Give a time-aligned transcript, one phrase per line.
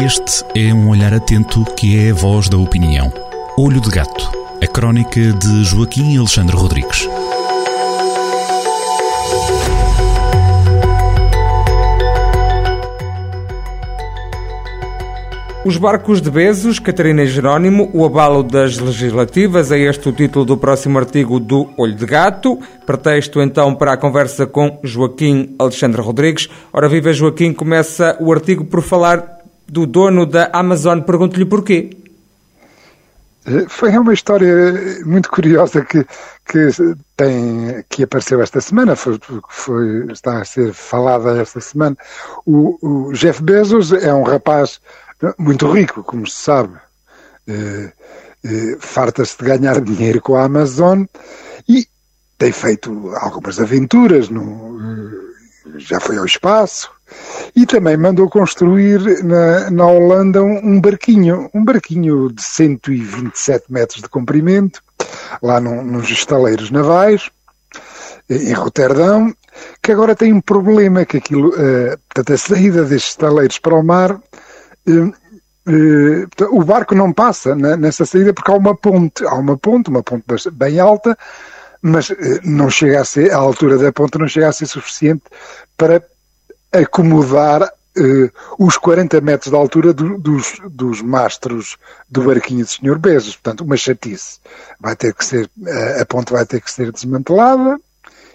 [0.00, 3.12] Este é um olhar atento que é a voz da opinião.
[3.58, 4.30] Olho de Gato,
[4.62, 7.08] a crónica de Joaquim Alexandre Rodrigues.
[15.64, 20.44] Os barcos de Bezos, Catarina e Jerónimo, o abalo das legislativas, é este o título
[20.44, 22.56] do próximo artigo do Olho de Gato.
[22.86, 26.48] Pretexto então para a conversa com Joaquim Alexandre Rodrigues.
[26.72, 29.37] Ora, viva Joaquim, começa o artigo por falar
[29.68, 31.00] do dono da Amazon.
[31.00, 31.90] Pergunto-lhe porquê.
[33.46, 36.04] Eh, foi uma história muito curiosa que,
[36.44, 36.68] que,
[37.16, 41.96] tem, que apareceu esta semana, foi, foi, está a ser falada esta semana.
[42.44, 44.80] O, o, Jeff Bezos é um rapaz
[45.38, 46.76] muito rico, como se sabe.
[47.46, 47.92] Eh,
[48.44, 51.04] eh, Farta-se de ganhar dinheiro com a Amazon
[51.68, 51.86] e
[52.36, 54.78] tem feito algumas aventuras, no,
[55.76, 56.90] já foi ao espaço,
[57.54, 64.08] e também mandou construir na, na Holanda um, barquinho, um barquinho de 127 metros de
[64.08, 64.82] comprimento,
[65.42, 67.30] lá no, nos estaleiros navais,
[68.30, 69.34] em Roterdão,
[69.82, 74.12] que agora tem um problema, que aquilo, portanto, a saída destes estaleiros para o mar,
[74.12, 79.90] uh, uh, o barco não passa nessa saída porque há uma ponte, há uma ponte,
[79.90, 81.16] uma ponte bem alta,
[81.80, 82.12] mas
[82.44, 85.22] não chega a ser, a altura da ponte não chega a ser suficiente
[85.76, 86.02] para
[86.72, 91.76] acomodar uh, os 40 metros de altura do, dos, dos mastros
[92.08, 92.98] do barquinho do Sr.
[92.98, 93.36] Bezos.
[93.36, 94.40] Portanto, uma chatice.
[94.80, 97.78] Vai ter que ser, uh, a ponte vai ter que ser desmantelada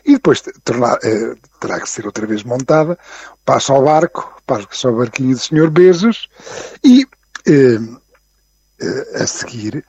[0.06, 2.98] e depois tornar, uh, terá que ser outra vez montada.
[3.46, 5.70] Passa ao barco, passa ao barquinho do Sr.
[5.70, 6.30] Bezos
[6.84, 7.06] e
[9.16, 9.86] a seguir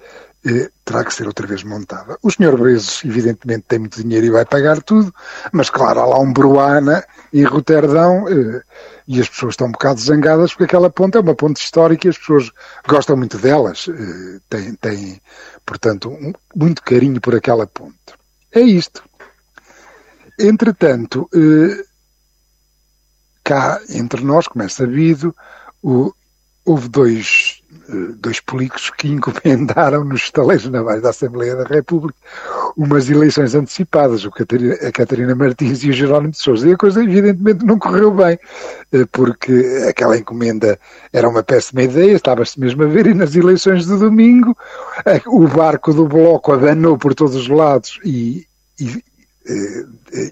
[0.47, 2.19] eh, terá que ser outra vez montada.
[2.23, 5.15] O senhor Bezos, evidentemente, tem muito dinheiro e vai pagar tudo,
[5.53, 8.63] mas claro, há lá um Bruana e Roterdão eh,
[9.09, 12.11] e as pessoas estão um bocado zangadas porque aquela ponte é uma ponte histórica e
[12.11, 12.51] as pessoas
[12.87, 15.21] gostam muito delas, eh, têm, têm,
[15.65, 17.95] portanto, um, muito carinho por aquela ponte.
[18.53, 19.03] É isto.
[20.39, 21.85] Entretanto, eh,
[23.43, 25.35] cá entre nós, como é sabido,
[25.83, 26.13] o,
[26.65, 27.63] houve dois
[28.17, 32.17] dois políticos que encomendaram nos estaleiros navais da Assembleia da República
[32.77, 36.69] umas eleições antecipadas, o Catarina, a Catarina Martins e o Jerónimo de Sousa.
[36.69, 38.39] E a coisa, evidentemente, não correu bem,
[38.93, 40.79] eh, porque aquela encomenda
[41.13, 44.57] era uma péssima ideia, estava-se mesmo a ver, e nas eleições de domingo
[45.07, 48.47] eh, o barco do Bloco abanou por todos os lados e,
[48.81, 49.03] e,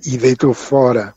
[0.05, 1.15] e deitou fora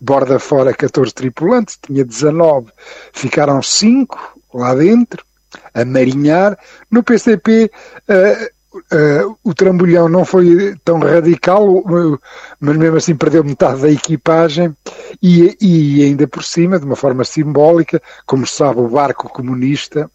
[0.00, 2.70] borda fora 14 tripulantes, tinha 19,
[3.12, 5.24] ficaram 5 lá dentro,
[5.72, 6.58] a marinhar.
[6.90, 7.70] No PCP,
[8.08, 11.84] uh, eh, uh, eh, o trambolhão não foi tão radical,
[12.60, 14.74] mas mesmo assim perdeu metade da equipagem
[15.22, 20.10] e, e ainda por cima, de uma forma simbólica, como se sabe, o barco comunista,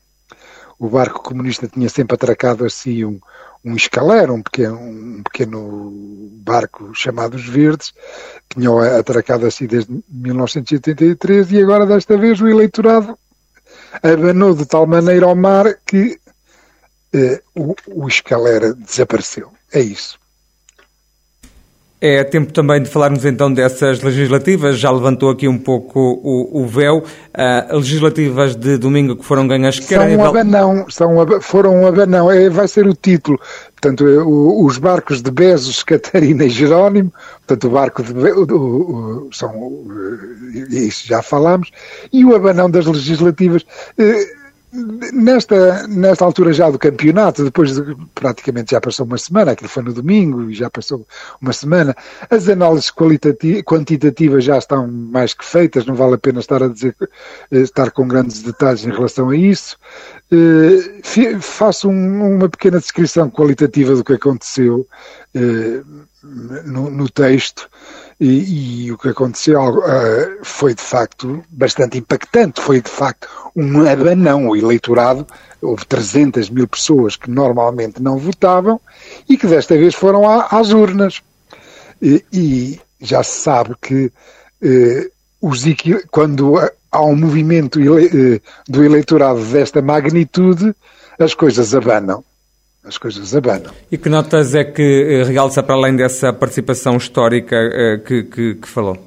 [0.77, 3.19] o barco comunista tinha sempre atracado assim um,
[3.63, 5.91] um escalero, um pequeno, um pequeno
[6.41, 7.93] barco chamado Os Verdes,
[8.47, 13.17] tinham atracado assim desde 1983 e agora desta vez o eleitorado
[14.03, 16.19] abanou de tal maneira ao mar que
[17.13, 19.51] eh, o, o escalera desapareceu.
[19.71, 20.19] É isso.
[22.01, 24.79] É tempo também de falarmos então dessas legislativas.
[24.79, 26.99] Já levantou aqui um pouco o, o véu.
[26.99, 29.75] Uh, legislativas de domingo que foram ganhas.
[29.75, 32.31] São um abanão, são, foram um abanão.
[32.31, 33.37] É, vai ser o título.
[33.71, 37.13] Portanto, é, o, os barcos de Bezos, Catarina e Jerónimo.
[37.45, 39.85] Portanto, o barco de o, o, são
[40.69, 41.69] isso já falámos.
[42.13, 43.63] E o abanão das legislativas.
[43.97, 44.38] Uh,
[44.71, 49.81] Nesta, nesta altura já do campeonato, depois de, praticamente já passou uma semana, aquilo foi
[49.81, 51.07] no domingo e já passou
[51.41, 51.95] uma semana,
[52.29, 56.95] as análises quantitativas já estão mais que feitas, não vale a pena estar a dizer,
[57.51, 59.75] estar com grandes detalhes em relação a isso.
[60.31, 64.87] Uh, faço um, uma pequena descrição qualitativa do que aconteceu
[65.35, 65.85] uh,
[66.21, 67.67] no, no texto
[68.19, 72.59] e, e, o que aconteceu uh, foi de facto bastante impactante.
[72.59, 74.49] Foi de facto um abanão.
[74.49, 75.25] O eleitorado,
[75.61, 78.79] houve 300 mil pessoas que normalmente não votavam
[79.27, 81.21] e que desta vez foram à, às urnas.
[82.01, 84.11] E, e, já se sabe que
[84.63, 85.11] uh,
[85.41, 85.63] os,
[86.11, 86.55] quando
[86.91, 90.75] há um movimento ele, uh, do eleitorado desta magnitude,
[91.17, 92.23] as coisas abanam
[92.83, 93.73] as coisas abanam.
[93.91, 98.55] E que notas é que eh, realça para além dessa participação histórica eh, que, que,
[98.55, 98.97] que falou?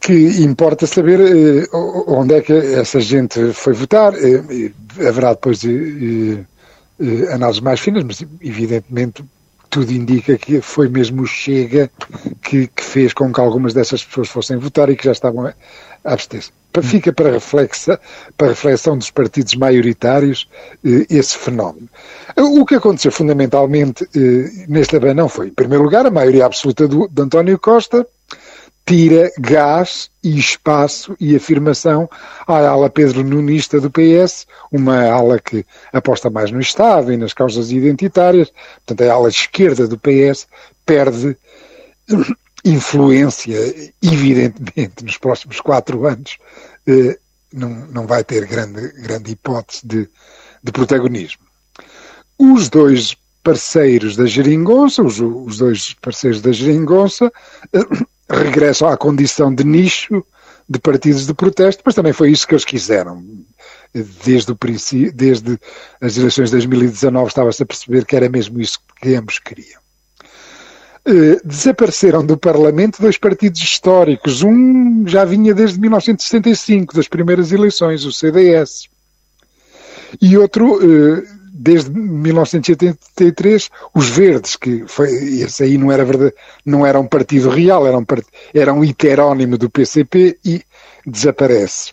[0.00, 4.12] Que importa saber eh, onde é que essa gente foi votar.
[5.06, 5.60] Haverá depois
[7.32, 9.24] análises mais finas, mas evidentemente
[9.74, 11.90] tudo indica que foi mesmo o Chega
[12.40, 15.54] que, que, fez com que algumas dessas pessoas fossem votar e que já estavam a
[16.04, 16.52] abster-se.
[16.80, 17.98] Fica para, reflexa,
[18.36, 20.48] para reflexão dos partidos maioritários
[20.84, 21.88] eh, esse fenómeno.
[22.36, 27.08] O que aconteceu fundamentalmente eh, neste abanão foi, em primeiro lugar, a maioria absoluta do,
[27.08, 28.06] de António Costa,
[28.86, 32.08] tira gás e espaço e afirmação
[32.46, 37.32] à ala Pedro Nunista do PS, uma ala que aposta mais no Estado e nas
[37.32, 38.52] causas identitárias,
[38.86, 40.46] portanto a ala esquerda do PS
[40.84, 41.36] perde
[42.64, 43.58] influência,
[44.02, 46.38] evidentemente, nos próximos quatro anos,
[46.86, 47.18] eh,
[47.52, 50.08] não, não vai ter grande, grande hipótese de,
[50.62, 51.42] de protagonismo.
[52.38, 57.30] Os dois parceiros da geringonça, os, os dois parceiros da geringonça,
[58.28, 60.24] regressam à condição de nicho
[60.68, 63.22] de partidos de protesto, mas também foi isso que eles quiseram.
[64.24, 65.58] Desde, o princípio, desde
[66.00, 69.84] as eleições de 2019 estava-se a perceber que era mesmo isso que ambos queriam.
[71.06, 74.42] Eh, desapareceram do Parlamento dois partidos históricos.
[74.42, 78.88] Um já vinha desde 1975, das primeiras eleições, o CDS.
[80.20, 81.22] E outro eh,
[81.56, 85.08] desde 1983, os Verdes, que foi,
[85.40, 86.34] esse aí não era, verdade,
[86.66, 88.04] não era um partido real, era um,
[88.52, 90.62] era um heterónimo do PCP e
[91.06, 91.92] desaparece.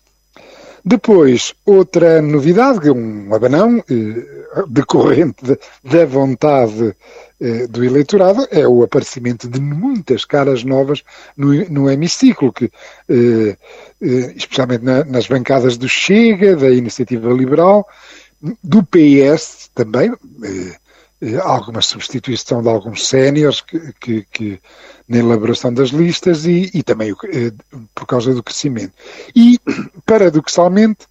[0.84, 6.96] Depois, outra novidade, um abanão eh, decorrente de, da vontade
[7.40, 11.04] eh, do eleitorado, é o aparecimento de muitas caras novas
[11.38, 12.72] no, no hemiciclo, que,
[13.08, 13.56] eh,
[14.02, 17.86] eh especialmente na, nas bancadas do Chega, da Iniciativa Liberal,
[18.64, 20.12] do PS também,
[20.44, 20.76] eh,
[21.22, 24.60] eh, alguma substituição de alguns séniores que, que, que,
[25.08, 27.52] na elaboração das listas e, e também eh,
[27.94, 28.94] por causa do crescimento.
[29.36, 29.60] E,
[30.06, 31.06] paradoxalmente,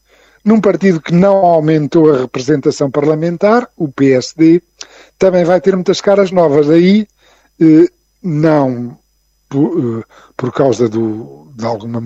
[0.45, 4.63] num partido que não aumentou a representação parlamentar, o PSD,
[5.19, 6.71] também vai ter muitas caras novas.
[6.71, 7.07] Aí,
[8.23, 8.99] não
[9.51, 12.03] por, por causa do, de alguma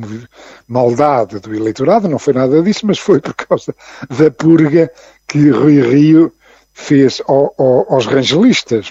[0.66, 3.74] maldade do eleitorado, não foi nada disso, mas foi por causa
[4.10, 4.90] da purga
[5.26, 6.32] que Rui Rio
[6.72, 8.90] fez ao, ao, aos rangelistas.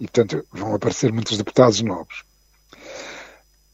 [0.00, 2.24] E, portanto, vão aparecer muitos deputados novos.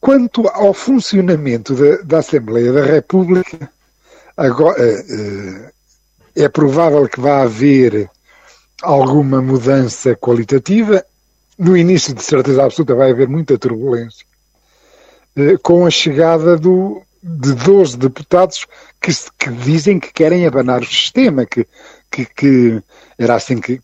[0.01, 3.71] Quanto ao funcionamento da, da Assembleia da República,
[4.37, 5.71] agora, uh,
[6.35, 8.11] é provável que vá haver
[8.83, 11.05] alguma mudança qualitativa.
[11.59, 14.27] No início, de certeza absoluta, vai haver muita turbulência.
[15.37, 18.67] Uh, com a chegada do, de 12 deputados
[19.01, 21.67] que, que, dizem que querem abanar o sistema, que,
[22.11, 22.83] que, que
[23.19, 23.81] era assim que,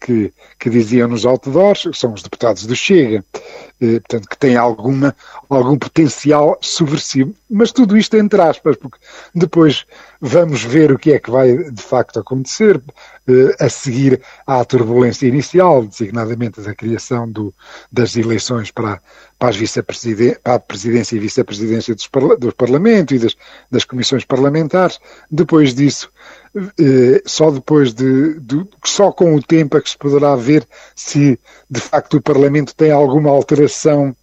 [0.00, 3.24] que, que, diziam nos outdoors, são os deputados do Chega,
[3.80, 5.14] eh, portanto, que têm alguma,
[5.48, 7.34] algum potencial subversivo.
[7.48, 8.98] Mas tudo isto entre aspas, porque
[9.34, 9.86] depois
[10.20, 12.82] vamos ver o que é que vai de facto acontecer
[13.28, 17.54] eh, a seguir à turbulência inicial, designadamente da criação do,
[17.90, 19.00] das eleições para,
[19.42, 19.74] para, as
[20.40, 23.34] para a presidência e vice-presidência do, do Parlamento e das,
[23.68, 25.00] das comissões parlamentares.
[25.28, 26.08] Depois disso,
[26.56, 31.36] eh, só depois de, de, só com o tempo é que se poderá ver se
[31.68, 34.14] de facto o Parlamento tem alguma alteração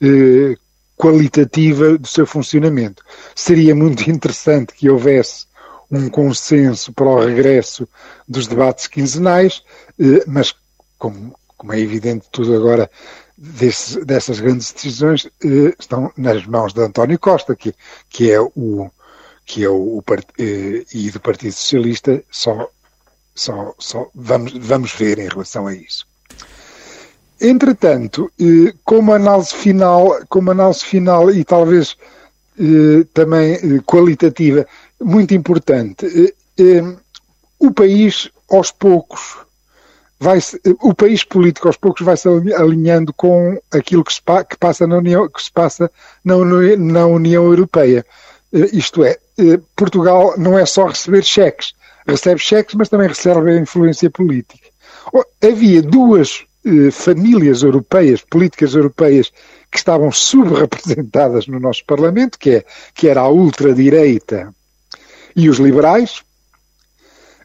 [0.00, 0.54] eh,
[0.96, 3.02] qualitativa do seu funcionamento.
[3.34, 5.46] Seria muito interessante que houvesse
[5.90, 7.88] um consenso para o regresso
[8.28, 9.64] dos debates quinzenais,
[9.98, 10.54] eh, mas
[10.96, 12.88] como, como, é evidente tudo agora
[13.40, 17.74] dessas grandes decisões eh, estão nas mãos de António Costa, que,
[18.10, 18.90] que é o
[19.50, 20.04] que é o, o
[20.38, 22.70] eh, e do Partido Socialista, só,
[23.34, 26.06] só, só vamos, vamos ver em relação a isso.
[27.40, 31.96] Entretanto, eh, como análise final, como análise final e talvez
[32.58, 34.64] eh, também qualitativa,
[35.00, 36.06] muito importante,
[37.58, 39.38] o país aos poucos
[40.20, 40.38] vai
[40.82, 44.98] o país político aos poucos vai se alinhando com aquilo que se, que passa na
[44.98, 45.90] União, que se passa
[46.22, 46.34] na,
[46.76, 48.04] na União Europeia.
[48.52, 51.72] Isto é, eh, Portugal não é só receber cheques,
[52.06, 54.68] recebe cheques, mas também recebe a influência política.
[55.42, 59.32] Havia duas eh, famílias europeias, políticas europeias,
[59.70, 64.52] que estavam subrepresentadas no nosso Parlamento, que, é, que era a ultradireita
[65.34, 66.22] e os liberais.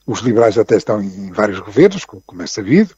[0.06, 2.96] Os liberais até estão em vários governos, como é sabido.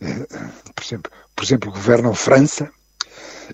[0.00, 0.26] Eh,
[0.74, 2.70] por exemplo, por exemplo governam França.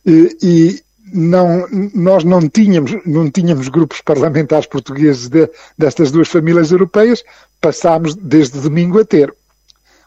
[0.07, 0.83] E,
[1.13, 7.23] não, nós não tínhamos, não tínhamos grupos parlamentares portugueses de, destas duas famílias europeias,
[7.61, 9.35] passámos desde domingo a ter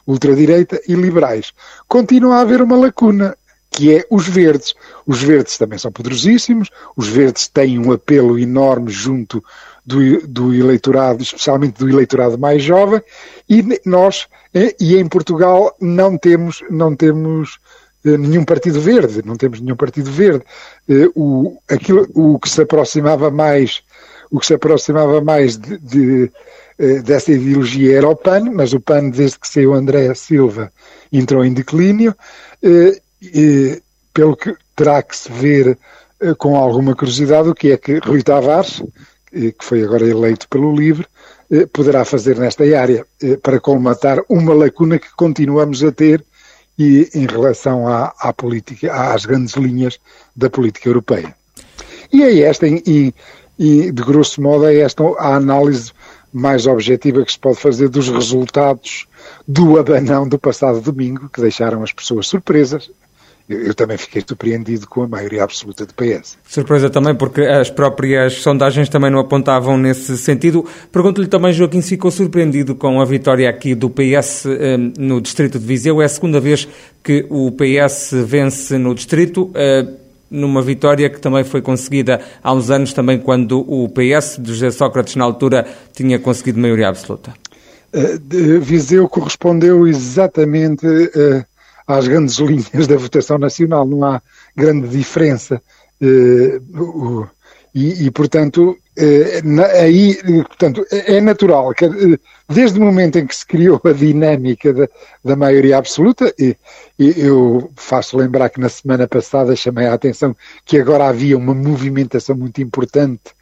[0.07, 1.53] ultradireita e liberais.
[1.87, 3.37] Continua a haver uma lacuna,
[3.69, 4.73] que é os verdes.
[5.05, 9.43] Os verdes também são poderosíssimos, os verdes têm um apelo enorme junto
[9.85, 13.01] do, do eleitorado, especialmente do eleitorado mais jovem,
[13.47, 17.59] e nós, eh, e em Portugal, não temos, não temos
[18.03, 20.43] eh, nenhum partido verde, não temos nenhum partido verde.
[20.89, 23.83] Eh, o, aquilo, o que se aproximava mais,
[24.31, 26.31] o que se aproximava mais de, de
[27.05, 30.73] dessa ideologia era o PAN, mas o PAN, desde que saiu André Silva,
[31.09, 32.13] entrou em declínio,
[34.13, 35.77] pelo que terá que se ver
[36.37, 38.83] com alguma curiosidade o que é que Rui Tavares,
[39.51, 41.05] que foi agora eleito pelo LIVRE,
[41.51, 46.23] eh, poderá fazer nesta área eh, para colmatar uma lacuna que continuamos a ter
[46.77, 49.99] e em relação à, à política, às grandes linhas
[50.35, 51.35] da política europeia.
[52.11, 53.13] E é esta, e,
[53.59, 55.91] e de grosso modo, é esta a análise
[56.33, 59.07] mais objetiva que se pode fazer dos resultados
[59.47, 62.91] do abanão do passado domingo, que deixaram as pessoas surpresas,
[63.47, 66.37] eu, também fiquei surpreendido com a maioria absoluta do PS.
[66.43, 70.65] Surpresa também, porque as próprias sondagens também não apontavam nesse sentido.
[70.91, 75.59] Pergunto-lhe também, Joaquim, se ficou surpreendido com a vitória aqui do PS eh, no distrito
[75.59, 76.01] de Viseu.
[76.01, 76.67] É a segunda vez
[77.03, 79.51] que o PS vence no distrito.
[79.53, 79.85] Eh,
[80.29, 84.71] numa vitória que também foi conseguida há uns anos, também quando o PS de José
[84.71, 87.33] Sócrates, na altura, tinha conseguido maioria absoluta.
[87.93, 91.45] Uh, Viseu correspondeu exatamente uh,
[91.87, 94.21] às grandes linhas da votação nacional, não há
[94.55, 95.61] grande diferença.
[96.01, 96.59] Eh,
[97.73, 99.41] e, e portanto, eh,
[99.81, 103.91] aí, portanto, é, é natural que eh, desde o momento em que se criou a
[103.91, 104.87] dinâmica da,
[105.23, 106.55] da maioria absoluta, e,
[106.97, 111.53] e, eu faço lembrar que na semana passada chamei a atenção que agora havia uma
[111.53, 113.33] movimentação muito importante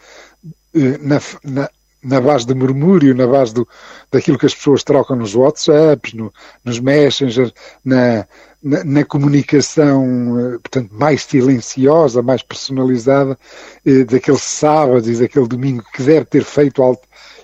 [1.02, 1.70] na, na
[2.04, 3.68] na base do murmúrio, na base do,
[4.12, 6.34] daquilo que as pessoas trocam nos WhatsApps, no,
[6.64, 8.28] nos Messengers, na,
[8.62, 13.38] na, na, comunicação, eh, portanto, mais silenciosa, mais personalizada,
[13.86, 16.82] eh, daquele sábado e daquele domingo que deve ter feito,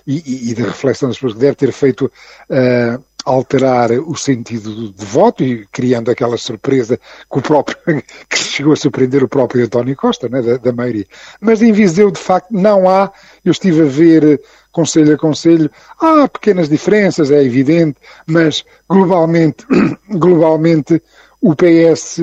[0.06, 4.92] e, e, e da reflexão das pessoas que deve ter feito uh, alterar o sentido
[4.92, 7.76] de voto e criando aquela surpresa que, o próprio,
[8.28, 11.06] que chegou a surpreender o próprio António Costa, né, da, da maioria.
[11.40, 13.12] Mas em Viseu, de facto, não há,
[13.44, 14.38] eu estive a ver eh,
[14.72, 19.66] conselho a conselho, há pequenas diferenças, é evidente, mas globalmente,
[20.10, 21.02] globalmente
[21.42, 22.20] o PS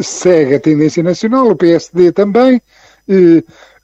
[0.00, 2.62] segue a tendência nacional, o PSD também,
[3.08, 3.42] eh,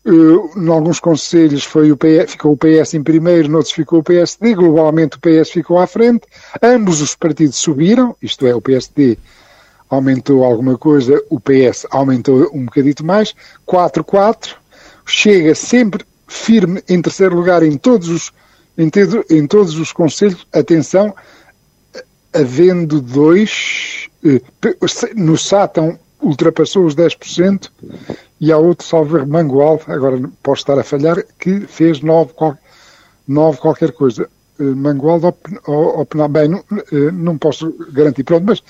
[0.09, 4.03] Uh, em alguns conselhos foi o PS, ficou o PS em primeiro, noutros ficou o
[4.03, 6.23] PSD, globalmente o PS ficou à frente,
[6.63, 9.19] ambos os partidos subiram, isto é, o PSD
[9.91, 13.35] aumentou alguma coisa, o PS aumentou um bocadito mais,
[13.67, 14.55] 4-4,
[15.05, 18.33] chega sempre firme em terceiro lugar em todos os,
[18.79, 18.91] em,
[19.29, 21.15] em todos os conselhos, atenção,
[22.33, 24.41] havendo dois, uh,
[25.15, 27.71] no Sátão ultrapassou os 10%,
[28.41, 32.33] e há outro, salvo Mangualde, agora posso estar a falhar, que fez 9,
[33.27, 34.29] 9 qualquer coisa.
[34.61, 35.27] Eh, Mangualde
[35.67, 38.63] ou, ou bem, não, eh, não posso garantir, pronto, mas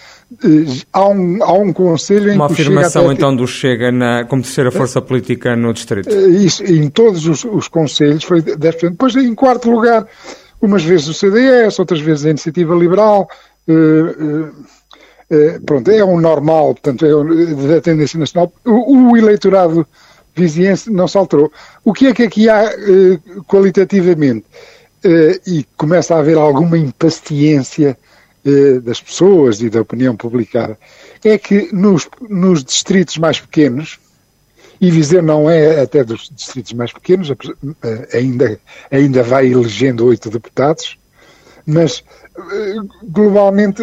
[0.45, 4.25] eh, há um, há um conselho em Uma que afirmação Chega então do Chega na,
[4.25, 6.11] como terceira força política no Distrito.
[6.11, 8.91] Isso, em todos os, os conselhos foi 10%.
[8.91, 10.07] Depois, em quarto lugar,
[10.61, 13.29] umas vezes o CDS, outras vezes a Iniciativa Liberal,
[13.67, 14.51] eh,
[15.67, 18.53] pronto, é um normal, portanto, é da tendência nacional.
[18.65, 19.87] O, o, eleitorado
[20.35, 21.53] viziense não se alterou.
[21.85, 24.47] O que é que aqui há eh, qualitativamente?
[25.05, 27.97] Eh, e começa a haver alguma impaciência
[28.83, 30.79] das pessoas e da opinião publicada,
[31.23, 33.99] é que nos, nos distritos mais pequenos,
[34.81, 37.31] e Viseu não é até dos distritos mais pequenos,
[38.15, 38.59] ainda,
[38.91, 40.97] ainda vai elegendo oito deputados,
[41.67, 42.03] mas
[43.03, 43.83] globalmente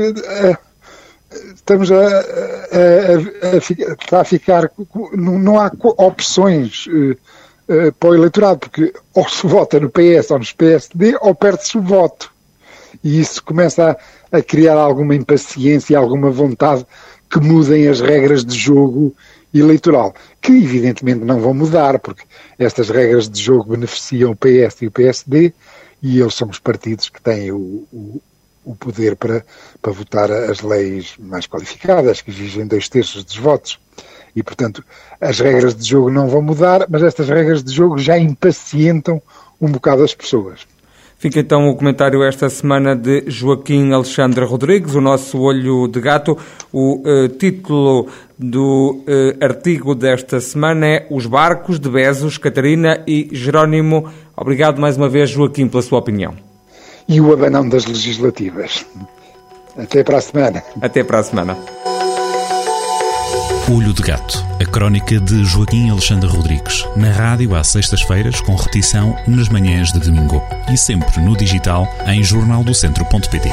[1.66, 3.56] estamos a, a,
[4.18, 4.72] a, a, ficar, a
[5.18, 10.52] não, há opções uh, para o eleitorado, porque ou se vota no PS ou nos
[10.52, 12.32] PSD ou perde-se o voto.
[13.04, 13.98] E isso começa
[14.32, 16.86] a, criar alguma impaciência, alguma vontade
[17.28, 19.16] que mudem as regras de jogo
[19.52, 22.24] eleitoral, que evidentemente não vão mudar, porque
[22.60, 25.52] estas regras de jogo beneficiam o PS e o PSD,
[26.04, 28.22] e eles são os partidos que têm o
[28.66, 29.46] o poder para,
[29.82, 33.80] para votar as leis mais qualificadas, que exigem dois terços dos votos.
[34.36, 34.84] E, portanto,
[35.22, 39.22] as regras de jogo não vão mudar, mas estas regras de jogo já impacientam
[39.62, 40.68] um bocado as pessoas.
[41.18, 46.38] Fica então o comentário esta semana de Joaquim Alexandre Rodrigues, o nosso olho de gato.
[46.74, 48.08] O uh, título
[48.38, 54.12] do uh, artigo desta semana é Os Barcos de Bezos, Catarina e Jerónimo.
[54.36, 56.45] Obrigado mais uma vez, Joaquim, pela sua opinião
[57.08, 58.86] e o abanão das legislativas.
[59.78, 60.64] Até para a semana.
[60.82, 61.58] Até para a semana.
[63.72, 69.16] Olho de Gato, a crónica de Joaquim Alexandre Rodrigues, na rádio às sextas-feiras, com repetição
[69.28, 73.50] nas manhãs de domingo e sempre no digital em jornaldocentro.pt.